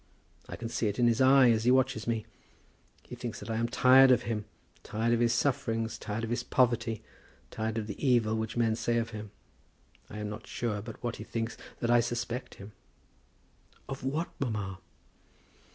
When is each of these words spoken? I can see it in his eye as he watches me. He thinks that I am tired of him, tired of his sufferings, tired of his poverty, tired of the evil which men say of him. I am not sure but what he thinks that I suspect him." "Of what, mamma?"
I 0.49 0.55
can 0.55 0.67
see 0.67 0.87
it 0.87 0.97
in 0.97 1.05
his 1.05 1.21
eye 1.21 1.51
as 1.51 1.63
he 1.63 1.69
watches 1.69 2.07
me. 2.07 2.25
He 3.03 3.13
thinks 3.13 3.39
that 3.39 3.51
I 3.51 3.57
am 3.57 3.67
tired 3.69 4.09
of 4.09 4.23
him, 4.23 4.45
tired 4.81 5.13
of 5.13 5.19
his 5.19 5.31
sufferings, 5.31 5.99
tired 5.99 6.23
of 6.23 6.31
his 6.31 6.41
poverty, 6.41 7.03
tired 7.51 7.77
of 7.77 7.85
the 7.85 8.03
evil 8.03 8.33
which 8.35 8.57
men 8.57 8.75
say 8.75 8.97
of 8.97 9.11
him. 9.11 9.29
I 10.09 10.17
am 10.17 10.27
not 10.27 10.47
sure 10.47 10.81
but 10.81 11.03
what 11.03 11.17
he 11.17 11.23
thinks 11.23 11.55
that 11.81 11.91
I 11.91 11.99
suspect 11.99 12.55
him." 12.55 12.71
"Of 13.87 14.03
what, 14.03 14.31
mamma?" 14.39 14.79